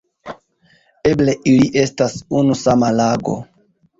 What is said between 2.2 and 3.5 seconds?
unu sama lago.